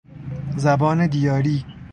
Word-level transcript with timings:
زبان 0.57 1.07
دیاری 1.07 1.65